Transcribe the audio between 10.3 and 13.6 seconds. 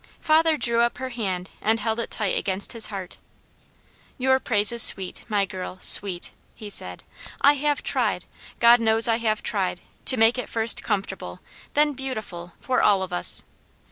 it first comfortable, then beautiful, for all of us.